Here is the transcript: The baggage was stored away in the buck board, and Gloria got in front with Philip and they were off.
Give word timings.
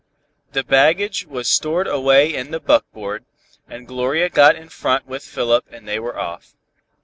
The 0.53 0.63
baggage 0.63 1.27
was 1.27 1.47
stored 1.47 1.85
away 1.87 2.33
in 2.33 2.49
the 2.49 2.59
buck 2.59 2.85
board, 2.91 3.23
and 3.67 3.87
Gloria 3.87 4.29
got 4.29 4.55
in 4.55 4.67
front 4.69 5.05
with 5.05 5.21
Philip 5.23 5.65
and 5.71 5.87
they 5.87 5.99
were 5.99 6.19
off. 6.19 6.55